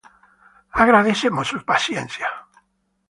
[0.73, 2.25] Agradecemos su paciencia.